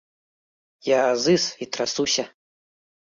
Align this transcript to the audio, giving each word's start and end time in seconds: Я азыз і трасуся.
Я 0.87 0.99
азыз 1.11 1.45
і 1.67 1.71
трасуся. 1.77 2.25